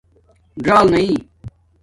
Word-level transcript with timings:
ژݴل 0.63 0.85
نائئ 0.93 1.13